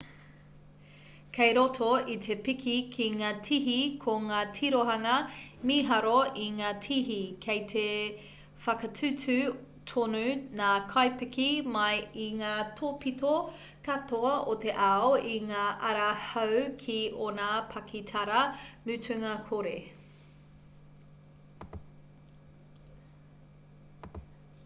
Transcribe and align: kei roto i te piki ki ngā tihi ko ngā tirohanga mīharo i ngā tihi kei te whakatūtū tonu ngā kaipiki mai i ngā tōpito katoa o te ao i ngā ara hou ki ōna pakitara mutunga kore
kei 1.37 1.49
roto 1.55 1.87
i 2.11 2.13
te 2.27 2.35
piki 2.45 2.71
ki 2.93 3.05
ngā 3.17 3.27
tihi 3.47 3.75
ko 4.05 4.15
ngā 4.29 4.39
tirohanga 4.59 5.17
mīharo 5.71 6.13
i 6.45 6.45
ngā 6.55 6.71
tihi 6.85 7.17
kei 7.47 7.61
te 7.75 7.83
whakatūtū 8.63 9.35
tonu 9.93 10.23
ngā 10.61 10.71
kaipiki 10.95 11.47
mai 11.77 11.93
i 12.25 12.27
ngā 12.41 12.55
tōpito 12.81 13.35
katoa 13.91 14.33
o 14.55 14.57
te 14.65 14.75
ao 14.89 15.13
i 15.35 15.37
ngā 15.53 15.67
ara 15.93 16.09
hou 16.25 16.57
ki 16.85 16.99
ōna 17.29 17.53
pakitara 17.75 18.43
mutunga 18.89 19.37
kore 19.53 19.77